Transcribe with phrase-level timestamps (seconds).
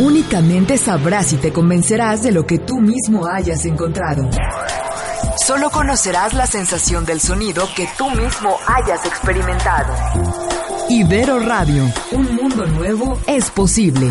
[0.00, 4.28] Únicamente sabrás y te convencerás de lo que tú mismo hayas encontrado.
[5.36, 9.94] Solo conocerás la sensación del sonido que tú mismo hayas experimentado.
[10.88, 14.10] Ibero Radio, un mundo nuevo es posible.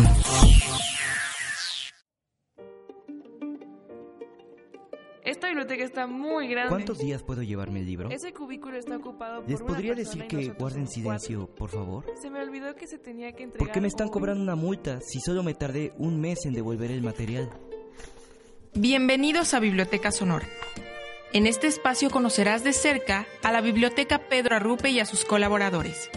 [5.54, 6.68] Biblioteca está muy grande.
[6.70, 8.10] ¿Cuántos días puedo llevarme el libro?
[8.10, 12.04] Ese cubículo está ocupado por ¿Les una podría decir que guarden silencio, por favor?
[12.20, 13.58] Se me olvidó que se tenía que entregar.
[13.66, 16.54] ¿Por qué me están un- cobrando una multa si solo me tardé un mes en
[16.54, 17.50] devolver el material?
[18.74, 20.46] Bienvenidos a Biblioteca Sonora.
[21.32, 26.10] En este espacio conocerás de cerca a la Biblioteca Pedro Arrupe y a sus colaboradores.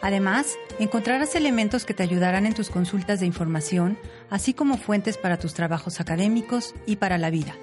[0.00, 3.98] Además, encontrarás elementos que te ayudarán en tus consultas de información,
[4.30, 7.56] así como fuentes para tus trabajos académicos y para la vida.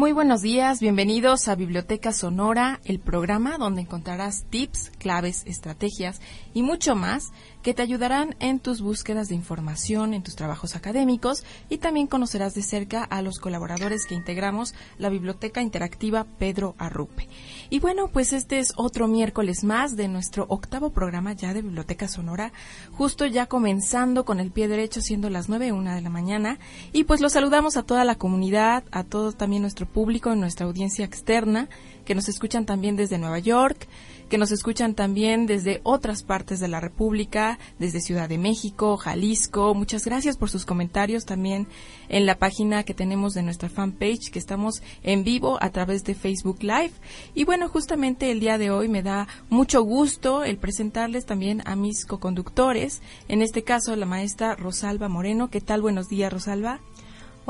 [0.00, 6.22] Muy buenos días, bienvenidos a Biblioteca Sonora, el programa donde encontrarás tips, claves, estrategias
[6.54, 7.32] y mucho más
[7.62, 12.54] que te ayudarán en tus búsquedas de información, en tus trabajos académicos y también conocerás
[12.54, 17.28] de cerca a los colaboradores que integramos la Biblioteca Interactiva Pedro Arrupe.
[17.68, 22.08] Y bueno, pues este es otro miércoles más de nuestro octavo programa ya de Biblioteca
[22.08, 22.54] Sonora,
[22.92, 26.58] justo ya comenzando con el pie derecho siendo las nueve una de la mañana
[26.94, 31.04] y pues los saludamos a toda la comunidad, a todo también nuestro público, nuestra audiencia
[31.04, 31.68] externa,
[32.04, 33.86] que nos escuchan también desde Nueva York,
[34.30, 39.74] que nos escuchan también desde otras partes de la República, desde Ciudad de México, Jalisco.
[39.74, 41.66] Muchas gracias por sus comentarios también
[42.08, 46.14] en la página que tenemos de nuestra fanpage, que estamos en vivo a través de
[46.14, 46.92] Facebook Live.
[47.34, 51.74] Y bueno, justamente el día de hoy me da mucho gusto el presentarles también a
[51.74, 55.50] mis coconductores, en este caso la maestra Rosalba Moreno.
[55.50, 55.82] ¿Qué tal?
[55.82, 56.80] Buenos días, Rosalba.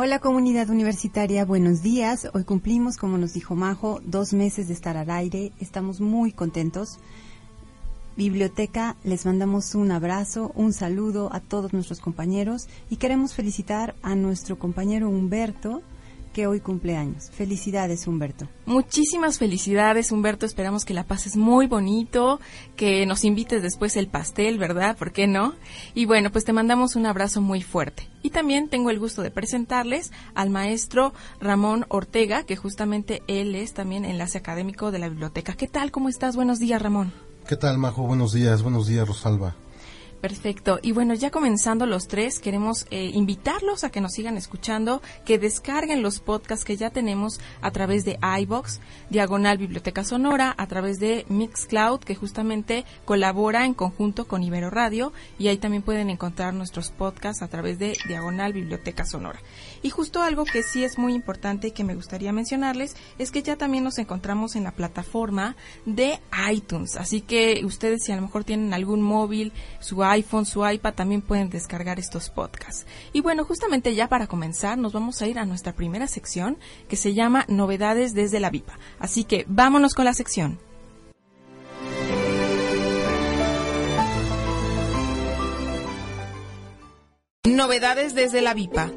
[0.02, 2.26] Hola comunidad universitaria, buenos días.
[2.32, 5.52] Hoy cumplimos, como nos dijo Majo, dos meses de estar al aire.
[5.60, 6.98] Estamos muy contentos.
[8.16, 14.14] Biblioteca, les mandamos un abrazo, un saludo a todos nuestros compañeros y queremos felicitar a
[14.14, 15.82] nuestro compañero Humberto,
[16.32, 17.30] que hoy cumple años.
[17.32, 18.48] Felicidades, Humberto.
[18.66, 20.46] Muchísimas felicidades, Humberto.
[20.46, 22.40] Esperamos que la pases muy bonito,
[22.76, 24.96] que nos invites después el pastel, ¿verdad?
[24.96, 25.54] ¿Por qué no?
[25.94, 28.08] Y bueno, pues te mandamos un abrazo muy fuerte.
[28.22, 33.72] Y también tengo el gusto de presentarles al maestro Ramón Ortega, que justamente él es
[33.72, 35.54] también enlace académico de la biblioteca.
[35.54, 35.90] ¿Qué tal?
[35.90, 36.36] ¿Cómo estás?
[36.36, 37.12] Buenos días, Ramón.
[37.48, 38.02] ¿Qué tal, Majo?
[38.02, 39.56] Buenos días, buenos días, Rosalba.
[40.20, 40.78] Perfecto.
[40.82, 45.38] Y bueno, ya comenzando los tres, queremos eh, invitarlos a que nos sigan escuchando, que
[45.38, 51.00] descarguen los podcasts que ya tenemos a través de iBox, Diagonal Biblioteca Sonora, a través
[51.00, 56.52] de Mixcloud, que justamente colabora en conjunto con Ibero Radio, y ahí también pueden encontrar
[56.52, 59.40] nuestros podcasts a través de Diagonal Biblioteca Sonora.
[59.82, 63.42] Y justo algo que sí es muy importante y que me gustaría mencionarles es que
[63.42, 66.20] ya también nos encontramos en la plataforma de
[66.52, 66.96] iTunes.
[66.96, 71.22] Así que ustedes si a lo mejor tienen algún móvil, su iPhone, su iPad, también
[71.22, 72.86] pueden descargar estos podcasts.
[73.12, 76.96] Y bueno, justamente ya para comenzar nos vamos a ir a nuestra primera sección que
[76.96, 78.78] se llama Novedades desde la VIPA.
[78.98, 80.58] Así que vámonos con la sección.
[87.44, 88.90] Novedades desde la VIPA.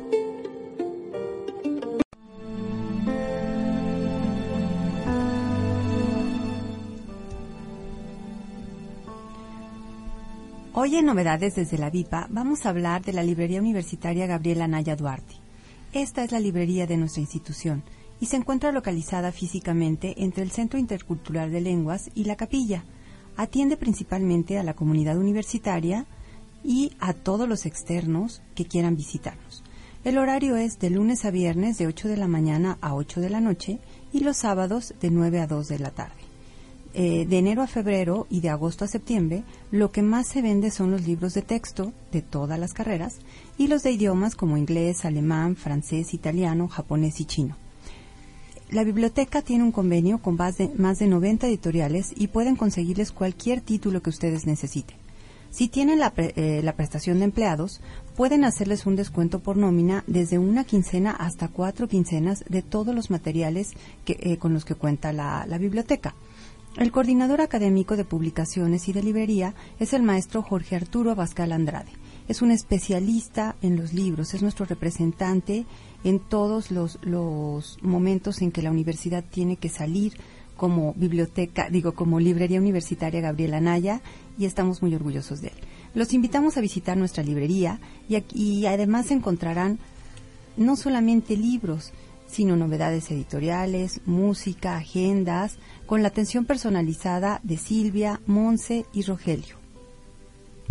[10.75, 14.95] Hoy en Novedades desde la VIPA vamos a hablar de la Librería Universitaria Gabriela Naya
[14.95, 15.35] Duarte.
[15.94, 17.84] Esta es la librería de nuestra institución
[18.19, 22.85] y se encuentra localizada físicamente entre el Centro Intercultural de Lenguas y la capilla.
[23.38, 26.07] Atiende principalmente a la comunidad universitaria
[26.63, 29.63] y a todos los externos que quieran visitarnos.
[30.03, 33.29] El horario es de lunes a viernes de 8 de la mañana a 8 de
[33.29, 33.78] la noche
[34.12, 36.22] y los sábados de 9 a 2 de la tarde.
[36.96, 40.70] Eh, de enero a febrero y de agosto a septiembre, lo que más se vende
[40.70, 43.18] son los libros de texto de todas las carreras
[43.58, 47.58] y los de idiomas como inglés, alemán, francés, italiano, japonés y chino.
[48.70, 53.12] La biblioteca tiene un convenio con más de, más de 90 editoriales y pueden conseguirles
[53.12, 54.98] cualquier título que ustedes necesiten.
[55.50, 57.81] Si tienen la, eh, la prestación de empleados,
[58.16, 63.12] pueden hacerles un descuento por nómina desde una quincena hasta cuatro quincenas de todos los
[63.12, 63.74] materiales
[64.06, 66.16] eh, con los que cuenta la, la biblioteca.
[66.78, 71.92] El coordinador académico de publicaciones y de librería es el maestro Jorge Arturo Abascal Andrade.
[72.28, 75.66] Es un especialista en los libros, es nuestro representante
[76.04, 80.14] en todos los, los momentos en que la universidad tiene que salir
[80.58, 84.02] como biblioteca, digo, como librería universitaria Gabriela Naya
[84.40, 85.58] y estamos muy orgullosos de él.
[85.94, 87.80] Los invitamos a visitar nuestra librería
[88.10, 89.78] y, aquí, y además encontrarán
[90.58, 91.94] no solamente libros,
[92.28, 95.58] sino novedades editoriales, música, agendas,
[95.94, 99.62] con la atención personalizada de Silvia, Monse y Rogelio.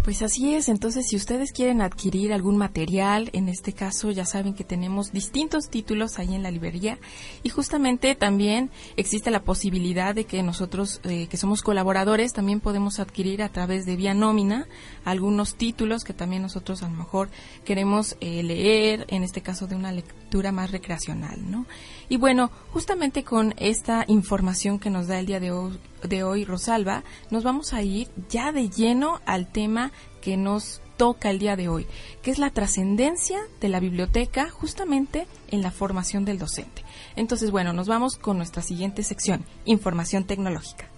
[0.04, 4.52] Pues así es, entonces si ustedes quieren adquirir algún material, en este caso ya saben
[4.52, 6.98] que tenemos distintos títulos ahí en la librería
[7.44, 12.98] y justamente también existe la posibilidad de que nosotros eh, que somos colaboradores también podemos
[12.98, 14.66] adquirir a través de vía nómina
[15.04, 17.28] algunos títulos que también nosotros a lo mejor
[17.64, 21.64] queremos eh, leer, en este caso de una lectura más recreacional, ¿no?
[22.08, 26.44] Y bueno, justamente con esta información que nos da el día de hoy, de hoy
[26.44, 31.56] Rosalba, nos vamos a ir ya de lleno al tema que nos toca el día
[31.56, 31.86] de hoy,
[32.22, 36.84] que es la trascendencia de la biblioteca justamente en la formación del docente.
[37.16, 40.88] Entonces, bueno, nos vamos con nuestra siguiente sección, información tecnológica.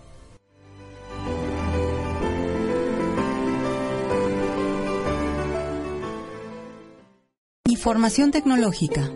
[7.67, 9.11] Información tecnológica.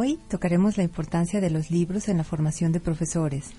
[0.00, 3.50] Hoy tocaremos la importancia de los libros en la formación de profesores.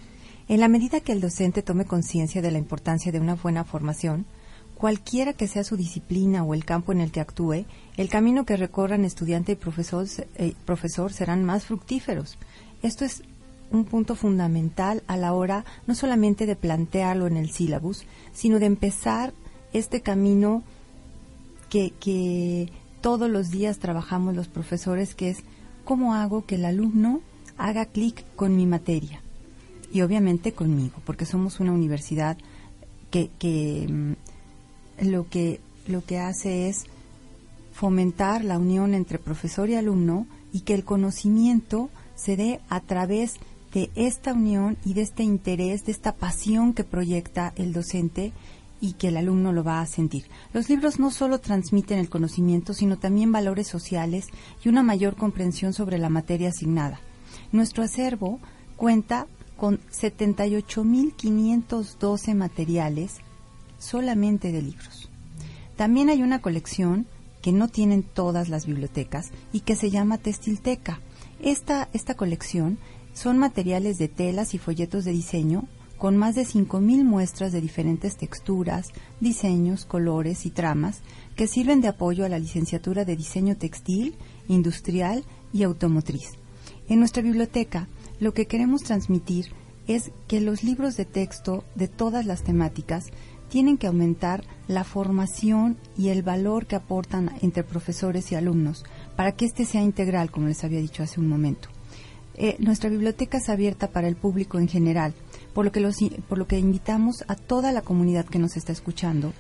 [0.48, 4.26] En la medida que el docente tome conciencia de la importancia de una buena formación,
[4.74, 7.66] cualquiera que sea su disciplina o el campo en el que actúe,
[7.98, 12.38] el camino que recorran estudiante y profesor, eh, serán más fructíferos.
[12.84, 13.22] Esto es
[13.70, 18.68] un punto fundamental a la hora no solamente de plantearlo en el sílabus, sino de
[18.68, 19.34] empezar
[19.74, 20.64] este camino
[21.70, 22.72] que, que
[23.02, 25.44] todos los días trabajamos los profesores, que es
[25.84, 27.22] cómo hago que el alumno
[27.58, 29.22] haga clic con mi materia
[29.92, 32.38] y obviamente conmigo, porque somos una universidad
[33.12, 36.86] que, mm, lo que lo que hace es
[37.74, 43.36] fomentar la unión entre profesor y alumno y que el conocimiento se dé a través
[43.74, 48.34] de esta unión y de este interés, de esta pasión que proyecta el docente
[48.82, 50.26] y que el alumno lo va a sentir.
[50.54, 54.28] Los libros no solo transmiten el conocimiento, sino también valores sociales
[54.64, 57.00] y una mayor comprensión sobre la materia asignada.
[57.52, 58.40] Nuestro acervo
[58.76, 59.28] cuenta
[59.58, 63.18] con 78.512 materiales
[63.78, 65.10] solamente de libros.
[65.76, 67.06] También hay una colección
[67.42, 71.00] que no tienen todas las bibliotecas y que se llama Textilteca.
[71.42, 72.78] Esta, esta colección
[73.14, 75.68] son materiales de telas y folletos de diseño
[76.00, 78.88] con más de 5.000 muestras de diferentes texturas,
[79.20, 81.02] diseños, colores y tramas
[81.36, 84.16] que sirven de apoyo a la licenciatura de diseño textil,
[84.48, 86.32] industrial y automotriz.
[86.88, 87.88] En nuestra biblioteca,
[88.20, 89.48] lo que queremos transmitir
[89.88, 93.12] es que los libros de texto de todas las temáticas
[93.50, 98.86] tienen que aumentar la formación y el valor que aportan entre profesores y alumnos
[99.18, 101.68] para que éste sea integral, como les había dicho hace un momento.
[102.36, 105.14] Eh, nuestra biblioteca es abierta para el público en general,
[105.54, 105.98] por lo, que los,
[106.28, 109.34] por lo que invitamos a toda la comunidad que nos está escuchando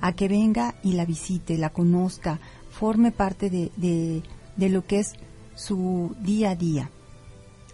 [0.00, 2.38] a que venga y la visite, la conozca,
[2.70, 4.22] forme parte de, de,
[4.56, 5.12] de lo que es
[5.54, 6.90] su día a día.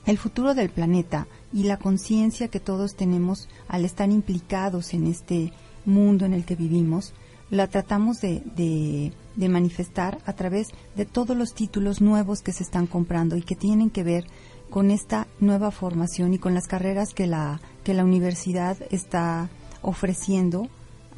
[0.06, 5.52] El futuro del planeta y la conciencia que todos tenemos al estar implicados en este
[5.84, 7.12] mundo en el que vivimos,
[7.50, 12.62] la tratamos de, de, de, manifestar a través de todos los títulos nuevos que se
[12.62, 14.24] están comprando y que tienen que ver
[14.70, 17.60] con esta nueva formación y con las carreras que la,
[17.90, 19.48] que la universidad está
[19.82, 20.68] ofreciendo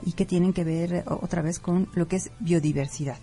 [0.06, 3.18] y que tienen que ver otra vez con lo que es biodiversidad.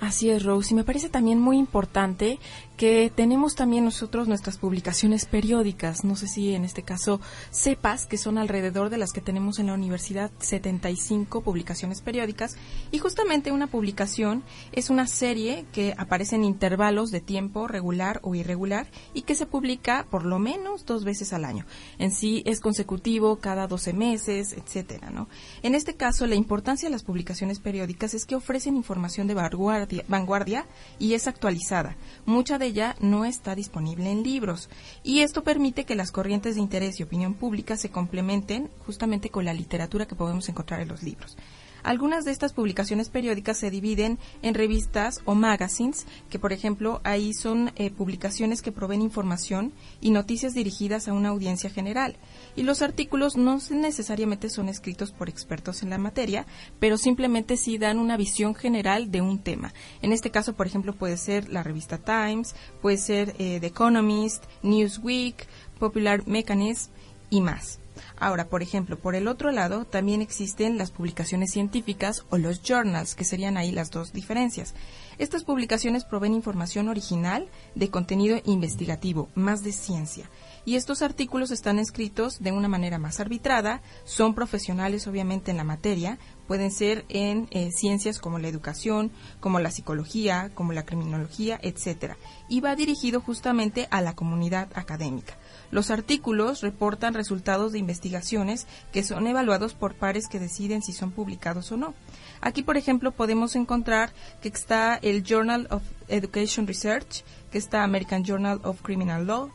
[0.00, 0.72] Así es, Rose.
[0.72, 2.38] Y me parece también muy importante
[2.78, 6.04] que tenemos también nosotros nuestras publicaciones periódicas.
[6.04, 7.20] No sé si en este caso
[7.50, 12.56] sepas que son alrededor de las que tenemos en la universidad 75 publicaciones periódicas.
[12.90, 18.34] Y justamente una publicación es una serie que aparece en intervalos de tiempo regular o
[18.34, 21.66] irregular y que se publica por lo menos dos veces al año.
[21.98, 25.28] En sí es consecutivo cada 12 meses, etcétera, ¿no?
[25.62, 29.89] En este caso, la importancia de las publicaciones periódicas es que ofrecen información de vanguardia
[30.08, 30.66] vanguardia,
[30.98, 31.96] y es actualizada.
[32.26, 34.68] Mucha de ella no está disponible en libros
[35.02, 39.44] y esto permite que las corrientes de interés y opinión pública se complementen justamente con
[39.44, 41.36] la literatura que podemos encontrar en los libros.
[41.82, 47.32] Algunas de estas publicaciones periódicas se dividen en revistas o magazines, que por ejemplo ahí
[47.32, 52.16] son eh, publicaciones que proveen información y noticias dirigidas a una audiencia general.
[52.56, 56.46] Y los artículos no necesariamente son escritos por expertos en la materia,
[56.78, 59.72] pero simplemente sí dan una visión general de un tema.
[60.02, 64.44] En este caso, por ejemplo, puede ser la revista Times, puede ser eh, The Economist,
[64.62, 65.46] Newsweek,
[65.78, 66.90] Popular Mechanism
[67.30, 67.79] y más.
[68.16, 73.14] Ahora, por ejemplo, por el otro lado, también existen las publicaciones científicas o los journals,
[73.14, 74.74] que serían ahí las dos diferencias.
[75.18, 80.30] Estas publicaciones proveen información original de contenido investigativo, más de ciencia.
[80.64, 85.64] Y estos artículos están escritos de una manera más arbitrada, son profesionales obviamente en la
[85.64, 91.58] materia, pueden ser en eh, ciencias como la educación, como la psicología, como la criminología,
[91.62, 92.16] etcétera,
[92.48, 95.36] y va dirigido justamente a la comunidad académica.
[95.70, 101.12] Los artículos reportan resultados de investigaciones que son evaluados por pares que deciden si son
[101.12, 101.94] publicados o no.
[102.40, 104.12] Aquí, por ejemplo, podemos encontrar
[104.42, 109.50] que está el Journal of Education Research, que está American Journal of Criminal Law,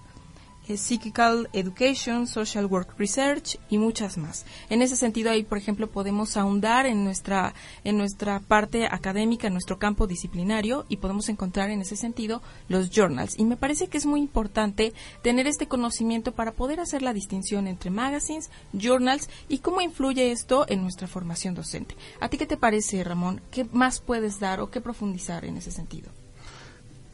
[0.67, 4.45] Psychical Education, Social Work Research y muchas más.
[4.69, 7.53] En ese sentido, ahí, por ejemplo, podemos ahondar en nuestra,
[7.83, 12.89] en nuestra parte académica, en nuestro campo disciplinario y podemos encontrar en ese sentido los
[12.89, 13.37] journals.
[13.37, 17.67] Y me parece que es muy importante tener este conocimiento para poder hacer la distinción
[17.67, 21.95] entre magazines, journals y cómo influye esto en nuestra formación docente.
[22.19, 23.41] ¿A ti qué te parece, Ramón?
[23.51, 26.24] ¿Qué más puedes dar o qué profundizar en ese sentido?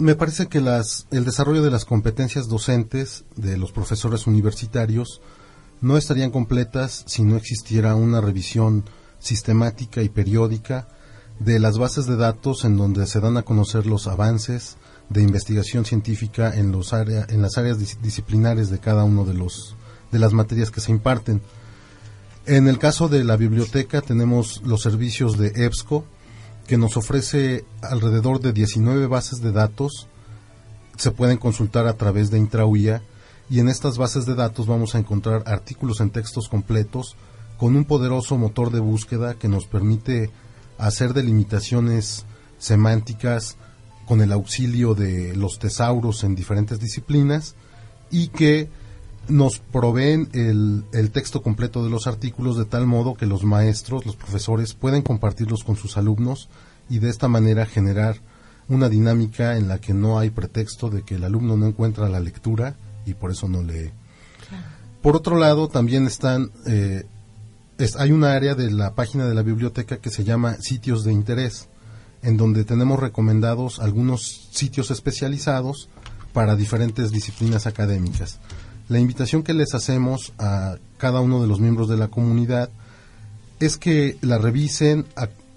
[0.01, 5.21] Me parece que las, el desarrollo de las competencias docentes de los profesores universitarios
[5.79, 8.83] no estarían completas si no existiera una revisión
[9.19, 10.87] sistemática y periódica
[11.39, 14.77] de las bases de datos en donde se dan a conocer los avances
[15.09, 19.75] de investigación científica en, los en las áreas disciplinares de cada uno de, los,
[20.11, 21.41] de las materias que se imparten.
[22.45, 26.05] En el caso de la biblioteca tenemos los servicios de EBSCO,
[26.67, 30.07] que nos ofrece alrededor de 19 bases de datos.
[30.97, 33.01] Se pueden consultar a través de Intrauia
[33.49, 37.15] y en estas bases de datos vamos a encontrar artículos en textos completos
[37.57, 40.31] con un poderoso motor de búsqueda que nos permite
[40.77, 42.25] hacer delimitaciones
[42.57, 43.57] semánticas
[44.07, 47.55] con el auxilio de los tesauros en diferentes disciplinas
[48.09, 48.69] y que
[49.31, 54.05] nos proveen el, el, texto completo de los artículos de tal modo que los maestros,
[54.05, 56.49] los profesores pueden compartirlos con sus alumnos
[56.89, 58.17] y de esta manera generar
[58.67, 62.19] una dinámica en la que no hay pretexto de que el alumno no encuentra la
[62.19, 63.91] lectura y por eso no lee.
[65.01, 67.05] Por otro lado, también están, eh,
[67.97, 71.69] hay una área de la página de la biblioteca que se llama sitios de interés,
[72.21, 75.89] en donde tenemos recomendados algunos sitios especializados
[76.33, 78.39] para diferentes disciplinas académicas.
[78.91, 82.69] La invitación que les hacemos a cada uno de los miembros de la comunidad
[83.61, 85.05] es que la revisen,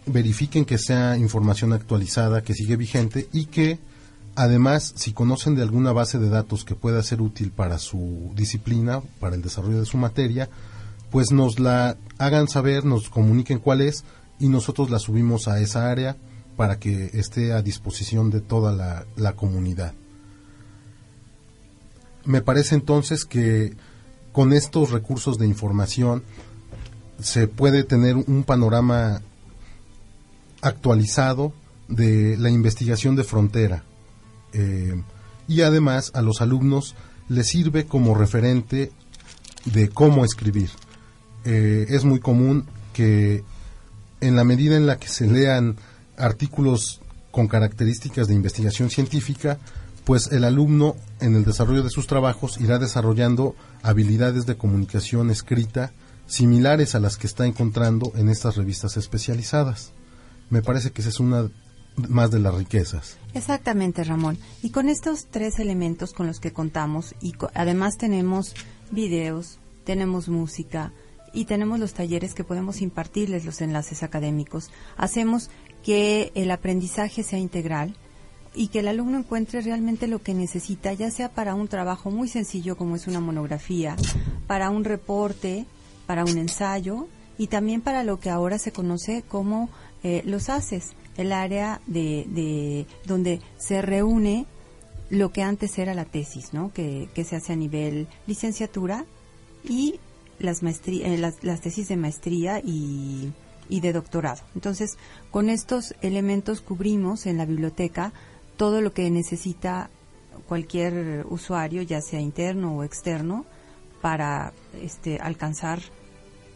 [0.06, 3.80] verifiquen que sea información actualizada, que sigue vigente y que
[4.36, 9.02] además si conocen de alguna base de datos que pueda ser útil para su disciplina,
[9.18, 10.48] para el desarrollo de su materia,
[11.10, 14.04] pues nos la hagan saber, nos comuniquen cuál es
[14.38, 16.16] y nosotros la subimos a esa área
[16.56, 19.92] para que esté a disposición de toda la, la comunidad.
[22.25, 23.75] Me parece entonces que
[24.33, 26.23] con estos recursos de información
[27.21, 29.23] se puede tener un panorama
[30.61, 31.52] actualizado
[31.88, 33.85] de la investigación de frontera.
[34.52, 35.00] Eh,
[35.47, 36.95] y además a los alumnos
[37.28, 38.93] les sirve como referente
[39.66, 40.71] de cómo escribir.
[41.45, 43.45] Eh, es muy común que
[44.21, 45.76] en la medida en la que se lean
[46.16, 47.00] artículos
[47.31, 49.59] con características de investigación científica,
[50.04, 55.92] pues el alumno en el desarrollo de sus trabajos irá desarrollando habilidades de comunicación escrita
[56.26, 59.92] similares a las que está encontrando en estas revistas especializadas.
[60.50, 61.50] Me parece que esa es una
[61.96, 63.16] más de las riquezas.
[63.34, 64.38] Exactamente, Ramón.
[64.62, 68.54] Y con estos tres elementos con los que contamos, y además tenemos
[68.90, 70.92] videos, tenemos música
[71.32, 75.50] y tenemos los talleres que podemos impartirles los enlaces académicos, hacemos
[75.82, 77.96] que el aprendizaje sea integral
[78.54, 82.28] y que el alumno encuentre realmente lo que necesita, ya sea para un trabajo muy
[82.28, 83.96] sencillo como es una monografía,
[84.46, 85.66] para un reporte,
[86.06, 89.70] para un ensayo y también para lo que ahora se conoce como
[90.02, 94.46] eh, los haces, el área de, de, donde se reúne
[95.11, 96.73] lo que antes era la tesis, ¿no?
[96.73, 99.04] Que, que se hace a nivel licenciatura
[99.68, 99.99] y
[100.38, 103.32] las, maestría, eh, las, las tesis de maestría y,
[103.68, 104.42] y de doctorado.
[104.54, 104.96] Entonces,
[105.30, 108.12] con estos elementos cubrimos en la biblioteca
[108.56, 109.90] todo lo que necesita
[110.49, 113.46] cualquier usuario, ya sea interno o externo,
[114.00, 115.80] para este, alcanzar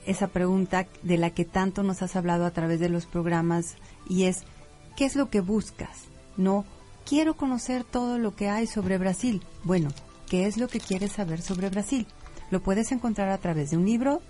[0.07, 3.77] esa pregunta de la que tanto nos has hablado a través de los programas
[4.09, 4.45] y es,
[4.97, 6.05] ¿qué es lo que buscas?
[6.37, 6.65] No,
[7.07, 9.43] quiero conocer todo lo que hay sobre Brasil.
[9.65, 9.91] Bueno,
[10.29, 12.07] ¿qué es lo que quieres saber sobre Brasil?
[12.51, 14.23] Lo puedes encontrar a través de un libro,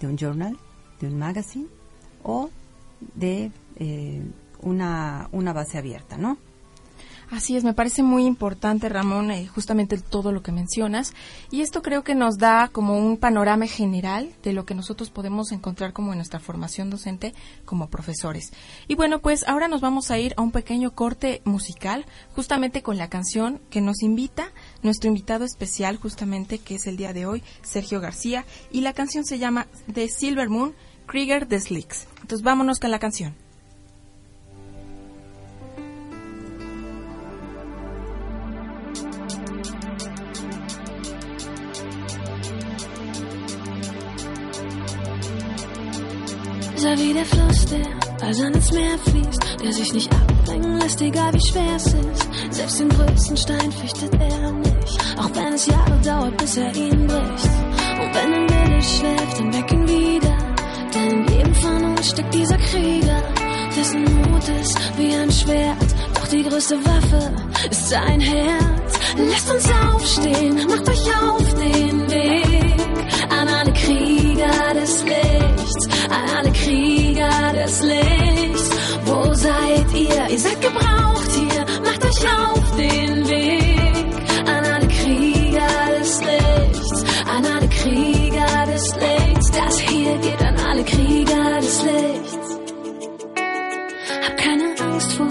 [0.00, 0.58] de un journal,
[1.00, 1.68] de un magazine
[2.22, 2.50] o
[3.14, 4.22] de eh,
[4.60, 6.38] una, una base abierta, ¿no?
[7.30, 11.12] Así es, me parece muy importante, Ramón, eh, justamente todo lo que mencionas.
[11.50, 15.50] Y esto creo que nos da como un panorama general de lo que nosotros podemos
[15.50, 18.52] encontrar como en nuestra formación docente como profesores.
[18.86, 22.06] Y bueno, pues ahora nos vamos a ir a un pequeño corte musical,
[22.36, 24.52] justamente con la canción que nos invita
[24.82, 28.44] nuestro invitado especial, justamente que es el día de hoy, Sergio García.
[28.70, 30.74] Y la canción se llama The Silver Moon,
[31.06, 32.06] Krieger the Slicks.
[32.20, 33.45] Entonces vámonos con la canción.
[46.96, 51.46] Wie der Fluss, der eisern ins Meer fließt, der sich nicht abbringen lässt, egal wie
[51.46, 52.28] schwer es ist.
[52.50, 57.06] Selbst den größten Stein fürchtet er nicht, auch wenn es Jahre dauert, bis er ihn
[57.06, 57.50] bricht.
[58.00, 60.38] Und wenn ein Wille schläft, dann weck ihn wieder,
[60.94, 63.22] denn in jedem von uns steckt dieser Krieger,
[63.76, 67.30] dessen Mut ist wie ein Schwert, doch die größte Waffe
[67.70, 68.98] ist sein Herz.
[69.18, 72.85] Lasst uns aufstehen, macht euch auf den Weg
[73.30, 78.70] an alle Krieger des Lichts, an alle Krieger des Lichts.
[79.04, 80.28] Wo seid ihr?
[80.30, 83.86] Ihr seid gebraucht hier, macht euch auf den Weg
[84.48, 89.50] an alle Krieger des Lichts, an alle Krieger des Lichts.
[89.50, 92.58] Das hier geht an alle Krieger des Lichts.
[94.26, 95.26] Hab keine Angst vor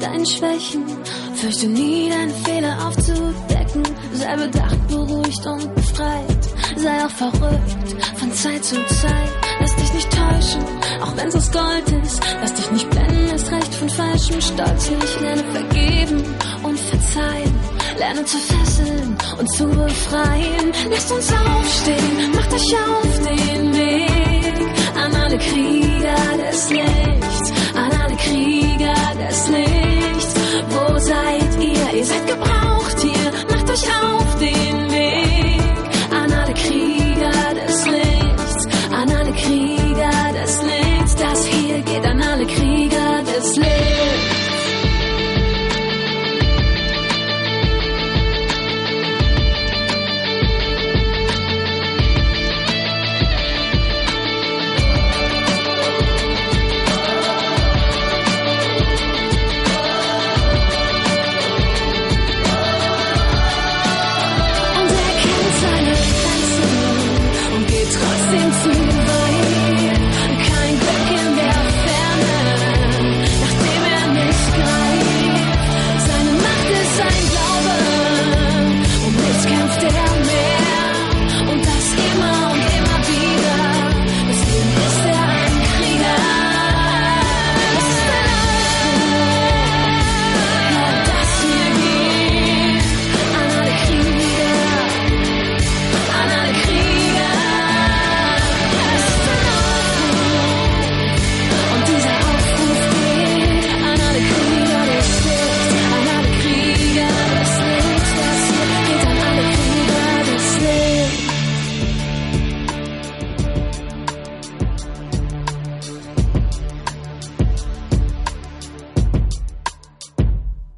[0.00, 0.84] deinen Schwächen,
[1.34, 3.82] fürchte nie deine Fehler aufzudecken.
[4.12, 6.35] Sei bedacht, beruhigt und befreit.
[6.76, 9.32] Sei auch verrückt von Zeit zu Zeit.
[9.60, 10.62] Lass dich nicht täuschen,
[11.02, 12.20] auch wenn's aus Gold ist.
[12.40, 14.90] Lass dich nicht blenden, erst recht von falschem Stolz.
[14.90, 16.22] Ich lerne vergeben
[16.62, 17.54] und verzeihen.
[17.98, 20.72] Lerne zu fesseln und zu befreien.
[20.90, 24.16] Lasst uns aufstehen, macht euch auf den Weg
[25.02, 30.34] an alle Krieger des Lichts, an alle Krieger des Lichts.
[30.68, 31.98] Wo seid ihr?
[31.98, 34.75] Ihr seid gebraucht hier, macht euch auf den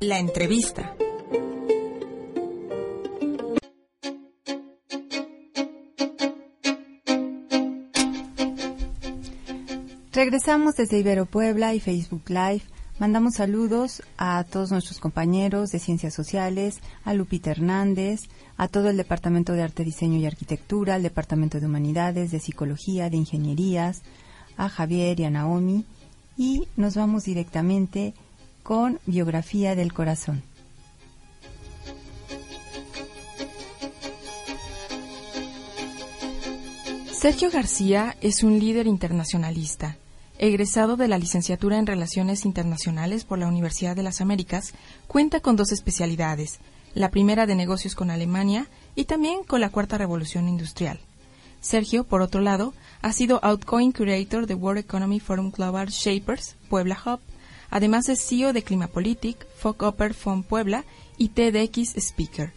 [0.09, 0.97] La entrevista.
[10.15, 12.63] Regresamos desde Ibero Puebla y Facebook Live.
[12.99, 18.21] Mandamos saludos a todos nuestros compañeros de Ciencias Sociales, a Lupita Hernández,
[18.57, 23.11] a todo el Departamento de Arte, Diseño y Arquitectura, al Departamento de Humanidades, de Psicología,
[23.11, 24.01] de Ingenierías,
[24.57, 25.85] a Javier y a Naomi.
[26.39, 28.15] Y nos vamos directamente
[28.69, 30.43] con Biografía del Corazón.
[37.11, 39.97] Sergio García es un líder internacionalista.
[40.37, 44.75] Egresado de la licenciatura en Relaciones Internacionales por la Universidad de las Américas,
[45.07, 46.59] cuenta con dos especialidades,
[46.93, 51.01] la primera de negocios con Alemania y también con la Cuarta Revolución Industrial.
[51.63, 56.99] Sergio, por otro lado, ha sido Outgoing Curator de World Economy Forum Global Shapers, Puebla
[57.07, 57.21] Hub,
[57.71, 60.85] además de CEO de Climapolitic, Folk Upper Fund Puebla
[61.17, 62.53] y TEDx Speaker.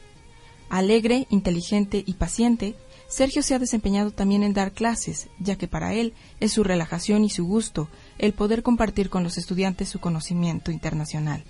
[0.70, 2.76] Alegre, inteligente y paciente,
[3.10, 7.26] Sergio se ha desempeñado también en dar clases, ya que para él es su relajación
[7.26, 11.44] y su gusto el poder compartir con los estudiantes su conocimiento internacional.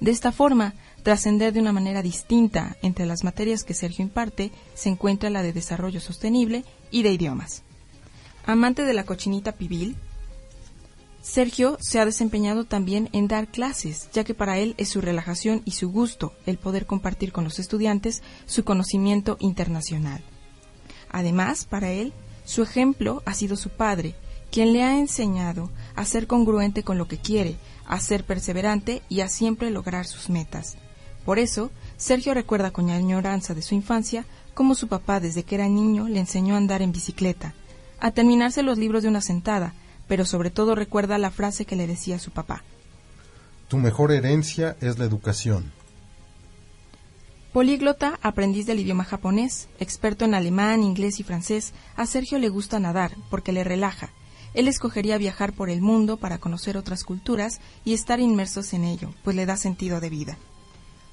[0.00, 4.88] De esta forma, trascender de una manera distinta entre las materias que Sergio imparte se
[4.88, 7.62] encuentra la de desarrollo sostenible y de idiomas.
[8.46, 9.96] Amante de la cochinita pibil,
[11.22, 15.60] Sergio se ha desempeñado también en dar clases, ya que para él es su relajación
[15.64, 20.22] y su gusto el poder compartir con los estudiantes su conocimiento internacional.
[21.10, 22.12] Además, para él,
[22.44, 24.14] su ejemplo ha sido su padre,
[24.50, 27.56] quien le ha enseñado a ser congruente con lo que quiere,
[27.86, 30.76] a ser perseverante y a siempre lograr sus metas.
[31.24, 35.68] Por eso, Sergio recuerda con añoranza de su infancia cómo su papá desde que era
[35.68, 37.54] niño le enseñó a andar en bicicleta,
[38.00, 39.74] a terminarse los libros de una sentada,
[40.10, 42.64] pero sobre todo recuerda la frase que le decía su papá.
[43.68, 45.70] Tu mejor herencia es la educación.
[47.52, 52.80] Políglota, aprendiz del idioma japonés, experto en alemán, inglés y francés, a Sergio le gusta
[52.80, 54.10] nadar porque le relaja.
[54.52, 59.14] Él escogería viajar por el mundo para conocer otras culturas y estar inmersos en ello,
[59.22, 60.38] pues le da sentido de vida.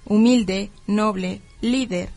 [0.06, 2.10] Humilde, noble, líder,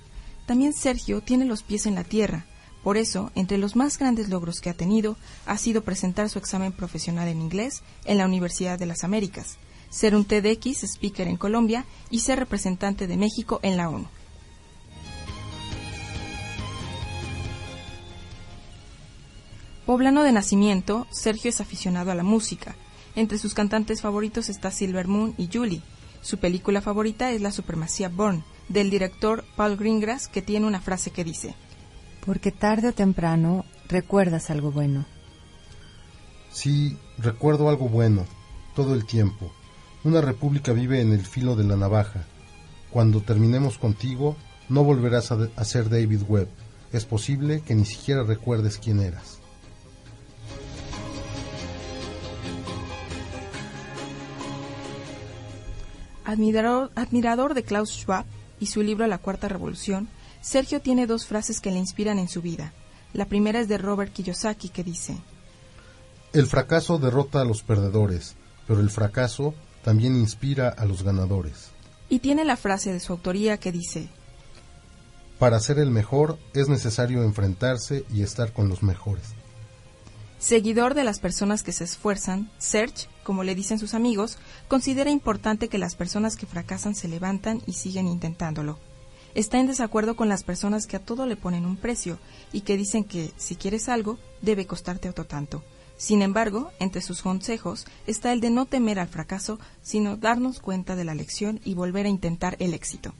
[0.46, 2.46] también Sergio tiene los pies en la tierra.
[2.82, 6.72] Por eso, entre los más grandes logros que ha tenido, ha sido presentar su examen
[6.72, 9.58] profesional en inglés en la Universidad de las Américas,
[9.90, 14.06] ser un TEDx speaker en Colombia y ser representante de México en la ONU.
[19.84, 22.76] Poblano de nacimiento, Sergio es aficionado a la música.
[23.16, 25.82] Entre sus cantantes favoritos está Silver Moon y Julie.
[26.22, 31.10] Su película favorita es La Supremacía Born, del director Paul Greengrass, que tiene una frase
[31.10, 31.56] que dice:
[32.24, 35.04] Porque tarde o temprano recuerdas algo bueno.
[36.52, 38.26] Sí, recuerdo algo bueno,
[38.74, 39.52] todo el tiempo.
[40.04, 42.24] Una república vive en el filo de la navaja.
[42.90, 44.36] Cuando terminemos contigo,
[44.68, 46.48] no volverás a, a ser David Webb.
[46.92, 49.40] Es posible que ni siquiera recuerdes quién eras.
[56.24, 58.24] Admirador, admirador de Klaus Schwab
[58.60, 60.08] y su libro La Cuarta Revolución,
[60.40, 62.72] Sergio tiene dos frases que le inspiran en su vida.
[63.12, 65.16] La primera es de Robert Kiyosaki que dice,
[66.32, 71.70] El fracaso derrota a los perdedores, pero el fracaso también inspira a los ganadores.
[72.08, 74.08] Y tiene la frase de su autoría que dice,
[75.38, 79.34] Para ser el mejor es necesario enfrentarse y estar con los mejores.
[80.38, 85.68] Seguidor de las personas que se esfuerzan, Serge, como le dicen sus amigos, considera importante
[85.68, 88.78] que las personas que fracasan se levantan y siguen intentándolo.
[89.34, 92.18] Está en desacuerdo con las personas que a todo le ponen un precio
[92.52, 95.62] y que dicen que, si quieres algo, debe costarte otro tanto.
[95.96, 100.96] Sin embargo, entre sus consejos está el de no temer al fracaso, sino darnos cuenta
[100.96, 103.12] de la lección y volver a intentar el éxito.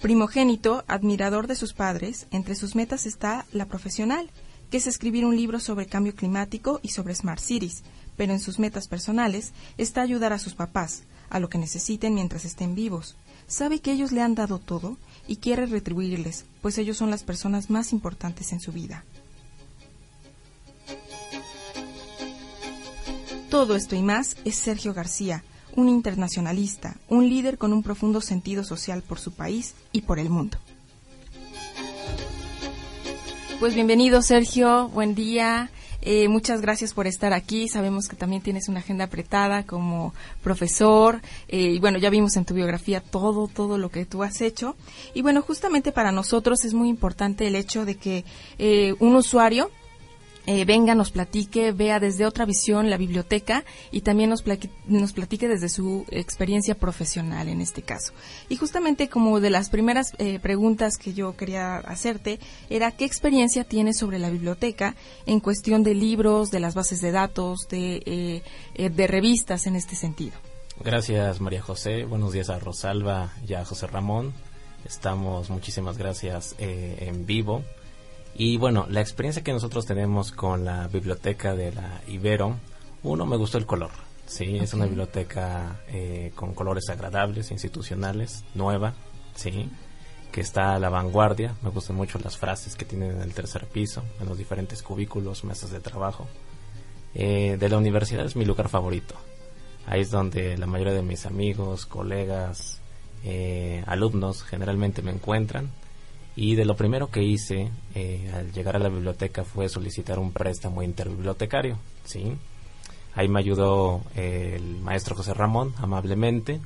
[0.00, 4.30] Primogénito, admirador de sus padres, entre sus metas está la profesional,
[4.70, 7.82] que es escribir un libro sobre cambio climático y sobre Smart Cities,
[8.16, 12.44] pero en sus metas personales está ayudar a sus papás, a lo que necesiten mientras
[12.44, 13.16] estén vivos.
[13.46, 17.70] Sabe que ellos le han dado todo y quiere retribuirles, pues ellos son las personas
[17.70, 19.04] más importantes en su vida.
[23.50, 25.42] Todo esto y más es Sergio García,
[25.74, 30.28] un internacionalista, un líder con un profundo sentido social por su país y por el
[30.28, 30.58] mundo.
[33.60, 35.68] Pues bienvenido Sergio, buen día.
[36.00, 37.66] Eh, muchas gracias por estar aquí.
[37.66, 41.20] Sabemos que también tienes una agenda apretada como profesor.
[41.48, 44.76] Eh, y bueno, ya vimos en tu biografía todo, todo lo que tú has hecho.
[45.12, 48.24] Y bueno, justamente para nosotros es muy importante el hecho de que
[48.60, 49.72] eh, un usuario
[50.50, 54.44] eh, venga, nos platique, vea desde otra visión la biblioteca y también nos,
[54.86, 58.14] nos platique desde su experiencia profesional en este caso.
[58.48, 62.38] Y justamente como de las primeras eh, preguntas que yo quería hacerte
[62.70, 67.12] era qué experiencia tienes sobre la biblioteca en cuestión de libros, de las bases de
[67.12, 68.42] datos, de,
[68.74, 70.32] eh, de revistas en este sentido.
[70.82, 74.32] Gracias María José, buenos días a Rosalba y a José Ramón.
[74.86, 77.64] Estamos, muchísimas gracias, en vivo
[78.34, 82.56] y bueno, la experiencia que nosotros tenemos con la biblioteca de la Ibero,
[83.02, 83.90] uno, me gustó el color.
[84.26, 88.94] Sí, es una biblioteca eh, con colores agradables, institucionales, nueva,
[89.34, 89.70] sí,
[90.30, 91.54] que está a la vanguardia.
[91.62, 95.44] Me gustan mucho las frases que tienen en el tercer piso, en los diferentes cubículos,
[95.44, 96.26] mesas de trabajo.
[97.14, 99.14] Eh, de la universidad es mi lugar favorito.
[99.86, 102.80] Ahí es donde la mayoría de mis amigos, colegas,
[103.24, 105.70] eh, alumnos generalmente me encuentran
[106.40, 110.30] y de lo primero que hice eh, al llegar a la biblioteca fue solicitar un
[110.30, 112.32] préstamo interbibliotecario, ¿sí?
[113.16, 116.60] Ahí me ayudó el maestro José Ramón amablemente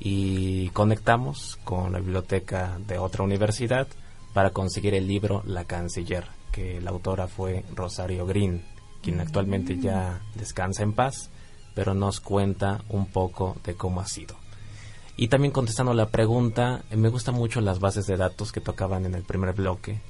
[0.00, 3.86] y conectamos con la biblioteca de otra universidad
[4.34, 8.64] para conseguir el libro La Canciller, que la autora fue Rosario Green,
[9.02, 11.30] quien actualmente ya descansa en paz,
[11.76, 14.45] pero nos cuenta un poco de cómo ha sido.
[15.16, 19.14] Y también contestando la pregunta, me gustan mucho las bases de datos que tocaban en
[19.14, 20.00] el primer bloque.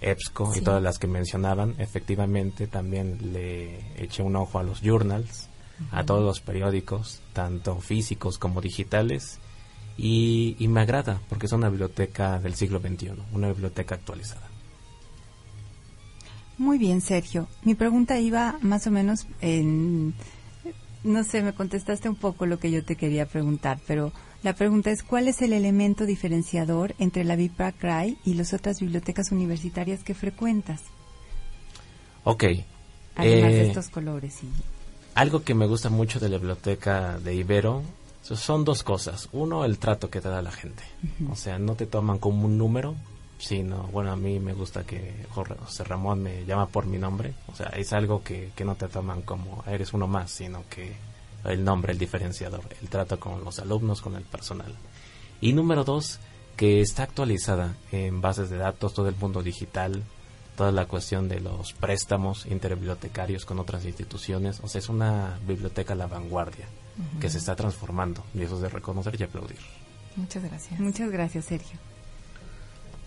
[0.00, 0.58] EBSCO Sí.
[0.60, 1.74] y todas las que mencionaban.
[1.78, 5.48] Efectivamente, también le eché un ojo a los journals,
[5.92, 9.38] a todos los periódicos, tanto físicos como digitales.
[9.98, 14.46] Y, y me agrada porque es una biblioteca del siglo XXI, una biblioteca actualizada.
[16.58, 17.48] Muy bien, Sergio.
[17.62, 20.14] Mi pregunta iba más o menos en...
[21.04, 24.90] No sé, me contestaste un poco lo que yo te quería preguntar, pero la pregunta
[24.90, 30.14] es, ¿cuál es el elemento diferenciador entre la BIPAC-RAI y las otras bibliotecas universitarias que
[30.14, 30.82] frecuentas?
[32.24, 32.44] Ok.
[33.16, 34.42] Además de eh, estos colores.
[34.42, 34.48] Y...
[35.14, 37.82] Algo que me gusta mucho de la biblioteca de Ibero
[38.22, 39.28] so- son dos cosas.
[39.32, 40.82] Uno, el trato que te da la gente.
[41.30, 42.94] O sea, no te toman como un número,
[43.38, 47.32] sino, bueno, a mí me gusta que José Ramón me llama por mi nombre.
[47.48, 50.92] O sea, es algo que, que no te toman como eres uno más, sino que
[51.52, 54.74] el nombre, el diferenciador, el trato con los alumnos, con el personal.
[55.40, 56.18] Y número dos,
[56.56, 60.02] que está actualizada en bases de datos, todo el mundo digital,
[60.56, 64.60] toda la cuestión de los préstamos interbibliotecarios con otras instituciones.
[64.62, 66.66] O sea, es una biblioteca a la vanguardia
[67.20, 69.58] que se está transformando y eso es de reconocer y aplaudir.
[70.16, 70.80] Muchas gracias.
[70.80, 71.78] Muchas gracias, Sergio.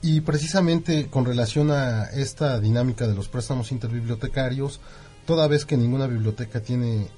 [0.02, 4.80] Y precisamente con relación a esta dinámica de los préstamos interbibliotecarios,
[5.26, 7.10] toda vez que ninguna biblioteca tiene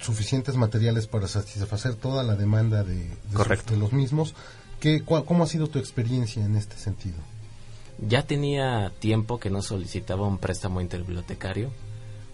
[0.00, 3.74] suficientes materiales para satisfacer toda la demanda de, de sus- Correcto.
[3.74, 4.34] de los mismos,
[4.80, 7.16] ¿qué, cua- ¿cómo ha sido tu experiencia en este sentido?
[7.98, 11.70] Ya tenía tiempo que no solicitaba un préstamo interbibliotecario.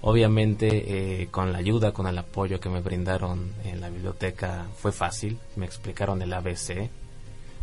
[0.01, 4.90] Obviamente, eh, con la ayuda, con el apoyo que me brindaron en la biblioteca, fue
[4.90, 5.38] fácil.
[5.55, 6.90] Me explicaron el ABC.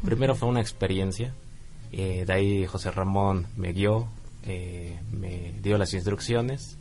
[0.06, 1.34] Primero fue una experiencia.
[1.92, 4.08] eh, de ahí José Ramón me guió,
[4.46, 6.78] eh, me dio las instrucciones,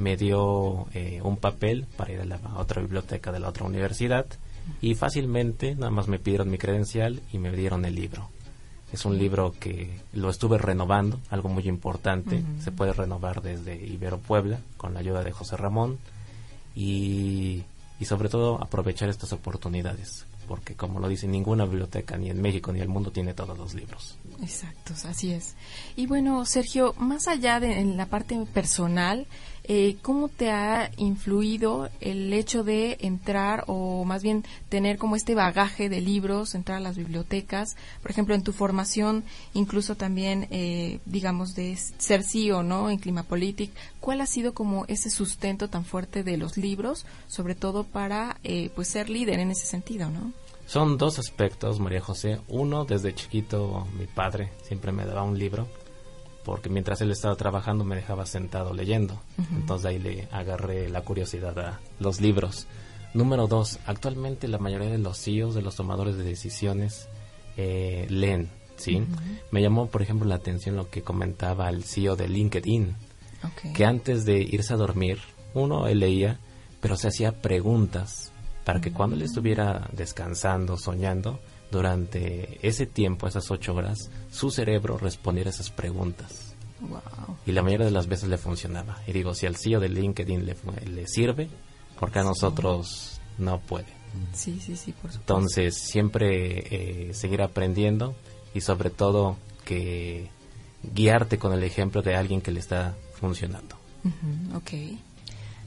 [0.00, 3.66] me dio eh, un papel para ir a la a otra biblioteca de la otra
[3.66, 4.26] universidad
[4.80, 8.28] y fácilmente nada más me pidieron mi credencial y me dieron el libro.
[8.92, 12.42] Es un libro que lo estuve renovando, algo muy importante.
[12.60, 15.98] Se puede renovar desde Ibero Puebla con la ayuda de José Ramón
[16.74, 17.62] y,
[18.00, 22.72] y sobre todo aprovechar estas oportunidades, porque como lo dice, ninguna biblioteca ni en México
[22.72, 24.16] ni en el mundo tiene todos los libros.
[24.42, 25.54] Exacto, así es.
[25.94, 29.28] Y bueno, Sergio, más allá de en la parte personal,
[29.64, 35.34] eh, ¿cómo te ha influido el hecho de entrar o más bien tener como este
[35.34, 37.76] bagaje de libros, entrar a las bibliotecas?
[38.02, 42.90] Por ejemplo, en tu formación, incluso también, eh, digamos, de ser CEO, ¿no?
[42.90, 43.70] En Climapolitic,
[44.00, 48.70] ¿cuál ha sido como ese sustento tan fuerte de los libros, sobre todo para, eh,
[48.74, 50.32] pues, ser líder en ese sentido, ¿no?
[50.66, 52.40] Son dos aspectos, María José.
[52.46, 55.66] Uno, desde chiquito mi padre siempre me daba un libro,
[56.50, 59.22] porque mientras él estaba trabajando me dejaba sentado leyendo.
[59.54, 62.66] Entonces ahí le agarré la curiosidad a los libros.
[63.14, 67.08] Número dos, actualmente la mayoría de los CEOs, de los tomadores de decisiones,
[67.56, 69.06] eh, leen, ¿sí?
[69.52, 72.96] Me llamó, por ejemplo, la atención lo que comentaba el CEO de LinkedIn,
[73.72, 75.20] que antes de irse a dormir,
[75.54, 76.40] uno, él leía,
[76.80, 78.32] pero se hacía preguntas
[78.64, 81.38] para que cuando él estuviera descansando, soñando,
[81.70, 86.54] durante ese tiempo, esas ocho horas, su cerebro respondiera esas preguntas.
[86.80, 87.36] Wow.
[87.46, 88.98] Y la mayoría de las veces le funcionaba.
[89.06, 90.56] Y digo, si al CEO de LinkedIn le,
[90.86, 91.48] le sirve,
[91.98, 94.00] porque a nosotros no puede.
[94.32, 95.18] Sí, sí, sí, por supuesto.
[95.20, 98.14] Entonces, siempre eh, seguir aprendiendo
[98.54, 100.28] y sobre todo que
[100.82, 103.76] guiarte con el ejemplo de alguien que le está funcionando.
[104.04, 104.98] Ujú, ok.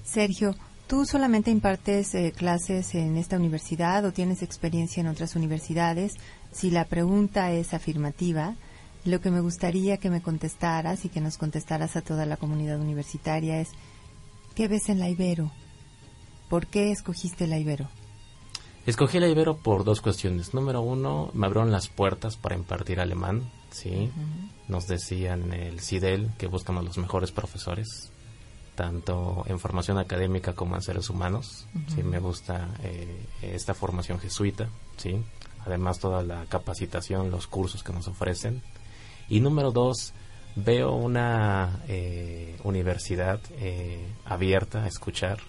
[0.04, 0.56] Sergio,
[0.88, 6.13] ¿tú solamente impartes eh, clases en esta universidad o tienes experiencia en otras universidades?
[6.52, 8.56] Si la pregunta es afirmativa,
[9.06, 12.80] lo que me gustaría que me contestaras y que nos contestaras a toda la comunidad
[12.80, 13.69] universitaria es,
[14.56, 15.52] ¿qué ves en la Ibero?
[16.50, 17.89] ¿Por qué escogiste la Ibero?
[18.86, 20.54] Escogí la Ibero por dos cuestiones.
[20.54, 24.10] Número uno, me abrieron las puertas para impartir alemán, ¿sí?
[24.67, 28.12] Nos decían en el CIDEL que buscan a los mejores profesores,
[28.75, 31.67] tanto en formación académica como en seres humanos.
[31.93, 35.23] Sí, me gusta eh, esta formación jesuita, ¿sí?
[35.65, 38.62] Además, toda la capacitación, los cursos que nos ofrecen.
[39.29, 40.13] Y número dos,
[40.55, 45.39] veo una eh, universidad eh, abierta a escuchar,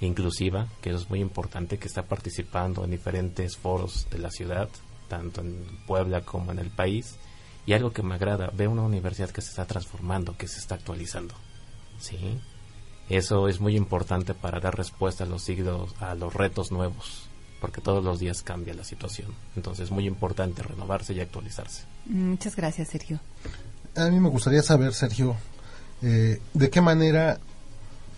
[0.00, 4.68] inclusiva, que eso es muy importante, que está participando en diferentes foros de la ciudad,
[5.08, 7.16] tanto en Puebla como en el país.
[7.66, 10.76] Y algo que me agrada, veo una universidad que se está transformando, que se está
[10.76, 11.34] actualizando.
[11.98, 12.38] ¿Sí?
[13.08, 17.22] Eso es muy importante para dar respuesta a los siglos, a los retos nuevos,
[17.60, 19.32] porque todos los días cambia la situación.
[19.56, 21.84] Entonces es muy importante renovarse y actualizarse.
[22.06, 23.18] Muchas gracias, Sergio.
[23.96, 25.36] A mí me gustaría saber, Sergio,
[26.02, 27.40] eh, de qué manera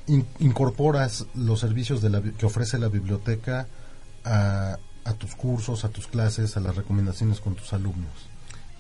[0.09, 3.69] in- incorporas los servicios de la que ofrece la biblioteca
[4.25, 8.11] a, a tus cursos, a tus clases, a las recomendaciones con tus alumnos.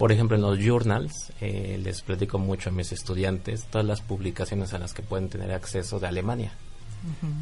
[0.00, 4.72] Por ejemplo, en los journals, eh, les platico mucho a mis estudiantes todas las publicaciones
[4.72, 6.54] a las que pueden tener acceso de Alemania.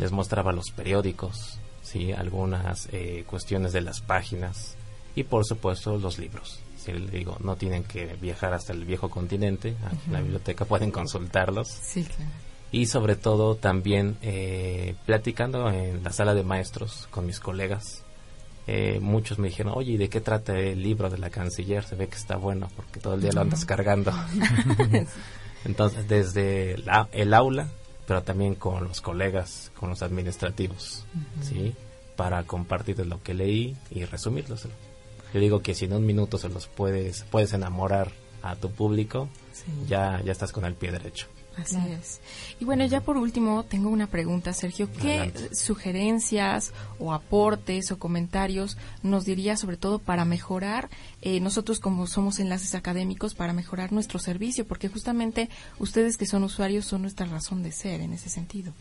[0.00, 4.74] Les mostraba los periódicos, sí, algunas eh, cuestiones de las páginas
[5.14, 6.58] y por supuesto los libros.
[6.76, 10.90] Si digo, no tienen que viajar hasta el viejo continente, aquí en la biblioteca pueden
[10.90, 11.68] consultarlos.
[11.68, 12.32] Sí, claro.
[12.72, 18.02] Y sobre todo también eh, platicando en la sala de maestros con mis colegas,
[18.70, 21.82] eh, muchos me dijeron, oye, ¿y de qué trata el libro de la canciller?
[21.84, 24.12] Se ve que está bueno porque todo el día lo andas cargando.
[25.64, 27.68] Entonces, desde la- el aula,
[28.06, 31.04] pero también con los colegas, con los administrativos,
[31.42, 31.74] ¿sí?
[32.16, 34.66] Para compartir de lo que leí y resumirlos.
[35.34, 39.28] Yo digo que si en un minuto se los puedes, puedes enamorar a tu público,
[39.52, 39.64] Sí.
[39.88, 41.26] ya, ya estás con el pie derecho.
[41.60, 42.20] Así es.
[42.60, 44.90] Y bueno, ya por último, tengo una pregunta, Sergio.
[44.92, 45.54] ¿Qué Adelante.
[45.54, 50.88] sugerencias o aportes o comentarios nos diría sobre todo para mejorar,
[51.22, 54.66] eh, nosotros como somos enlaces académicos, para mejorar nuestro servicio?
[54.66, 58.72] Porque justamente ustedes que son usuarios son nuestra razón de ser en ese sentido.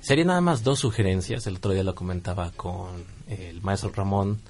[0.00, 4.40] Serían nada más dos sugerencias, el otro día lo comentaba con el maestro Ramón,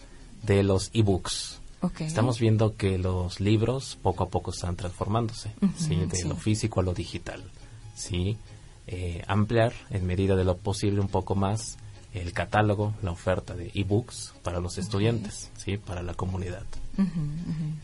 [0.43, 1.61] de los ebooks.
[1.81, 2.03] Ok.
[2.03, 6.29] Estamos viendo que los libros poco a poco están transformándose, de sí.
[6.29, 7.43] lo físico a lo digital.
[7.99, 8.39] ¿Sí?
[8.87, 11.77] Eh, ampliar en medida de lo posible un poco más
[12.15, 15.77] el catálogo, la oferta de ebooks para los estudiantes, ¿sí?
[15.77, 16.65] para la comunidad.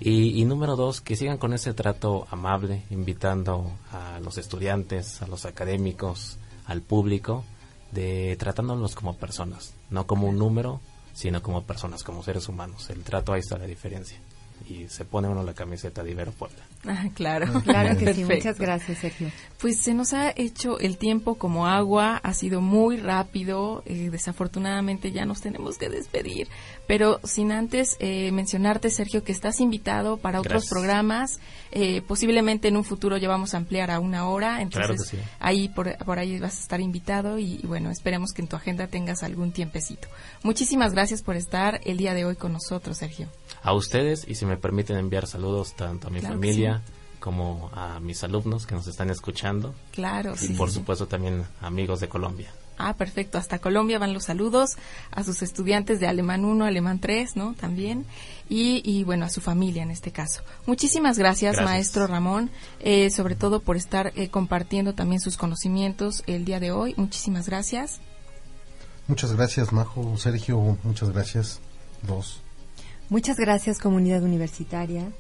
[0.01, 5.45] Y número dos, que sigan con ese trato amable, invitando a los estudiantes, a los
[5.45, 7.45] académicos, al público,
[7.93, 10.81] de tratándolos como personas, no como un número,
[11.13, 12.91] sino como personas, como seres humanos.
[12.91, 14.19] El trato ahí está la diferencia.
[14.67, 16.57] Y se pone uno la camiseta de Ibero Puebla.
[16.87, 17.63] Ah, claro.
[17.65, 18.25] Claro que sí.
[18.25, 19.31] Muchas gracias, Sergio.
[19.59, 25.13] Pues se nos ha hecho el tiempo como agua, ha sido muy rápido, eh, desafortunadamente
[25.13, 26.49] ya nos tenemos que despedir,
[26.87, 30.71] pero sin antes eh, mencionarte, Sergio, que estás invitado para otros Gracias.
[30.71, 31.41] programas,
[31.73, 35.17] eh, posiblemente en un futuro ya vamos a ampliar a una hora, Claro entonces que
[35.19, 35.23] sí.
[35.41, 38.57] ahí por, por ahí vas a estar invitado y, y bueno, esperemos que en tu
[38.57, 40.09] agenda tengas algún tiempecito.
[40.43, 43.29] Muchísimas gracias por estar el día de hoy con nosotros, Sergio.
[43.65, 46.83] A ustedes, y si me permiten enviar saludos tanto a mi Claro familia
[47.19, 49.75] como a mis alumnos que nos están escuchando.
[49.93, 50.53] Claro, Y sí.
[50.55, 52.53] por supuesto también amigos de Colombia.
[52.77, 53.39] Ah, perfecto.
[53.39, 54.73] Hasta Colombia van los saludos
[55.13, 57.55] a sus estudiantes de Alemán 1, Alemán 3, ¿no?
[57.55, 58.05] También.
[58.51, 60.43] Y, y bueno, a su familia en este caso.
[60.67, 61.71] Muchísimas gracias, Gracias.
[61.71, 62.51] maestro Ramón,
[62.81, 66.95] eh, sobre todo por estar eh, compartiendo también sus conocimientos el día de hoy.
[66.99, 68.01] Muchísimas gracias.
[69.07, 70.19] Muchas gracias, Majo.
[70.19, 71.61] Sergio, muchas gracias.
[72.03, 72.43] Dos.
[73.15, 75.13] Muchas gracias, comunidad universitaria.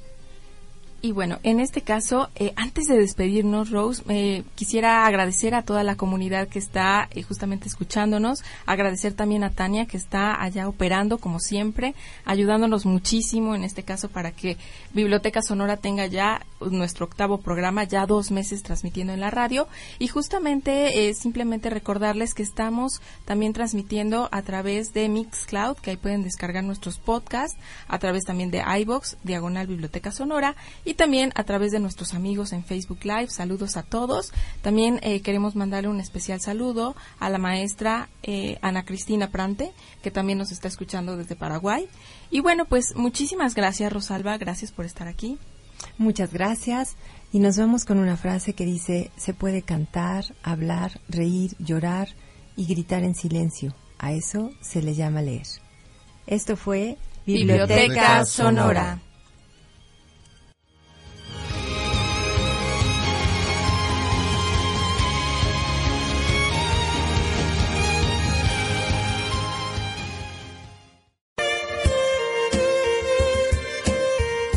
[1.04, 5.84] Y bueno, en este caso, eh, antes de despedirnos, Rose, eh, quisiera agradecer a toda
[5.84, 11.18] la comunidad que está eh, justamente escuchándonos, agradecer también a Tania que está allá operando
[11.18, 14.56] como siempre, ayudándonos muchísimo en este caso para que
[14.94, 16.40] Biblioteca Sonora tenga ya
[16.70, 19.68] nuestro octavo programa, ya dos meses transmitiendo en la radio.
[19.98, 25.96] Y justamente eh, simplemente recordarles que estamos también transmitiendo a través de Mixcloud, que ahí
[25.96, 30.56] pueden descargar nuestros podcasts, a través también de iBox, Diagonal Biblioteca Sonora
[30.94, 33.28] también a través de nuestros amigos en Facebook Live.
[33.28, 34.32] Saludos a todos.
[34.62, 40.10] También eh, queremos mandarle un especial saludo a la maestra eh, Ana Cristina Prante, que
[40.10, 41.88] también nos está escuchando desde Paraguay.
[42.30, 44.38] Y bueno, pues muchísimas gracias, Rosalba.
[44.38, 45.38] Gracias por estar aquí.
[45.98, 46.96] Muchas gracias.
[47.32, 52.08] Y nos vamos con una frase que dice, se puede cantar, hablar, reír, llorar
[52.56, 53.74] y gritar en silencio.
[53.98, 55.46] A eso se le llama leer.
[56.26, 59.00] Esto fue Biblioteca Sonora.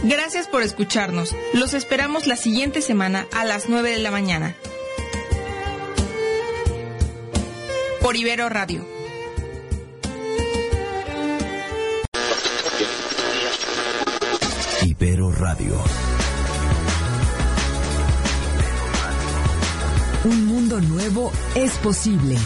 [0.08, 1.36] Gracias por escucharnos.
[1.54, 4.56] Los esperamos la siguiente semana a las 9 de la mañana.
[8.00, 8.88] Por Ibero Radio.
[14.86, 15.84] Ibero Radio.
[20.24, 22.38] Un mundo nuevo es posible.